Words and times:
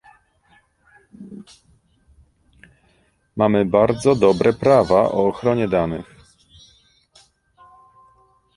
Mamy 3.37 3.65
bardzo 3.65 4.15
dobre 4.15 4.53
prawa 4.53 4.99
o 5.03 5.27
ochronie 5.27 5.67
danych 5.67 6.15